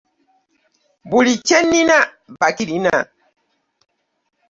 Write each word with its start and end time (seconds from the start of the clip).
Buli 1.09 1.33
kye 1.45 1.59
nnina 1.63 1.97
bakirina. 2.39 2.95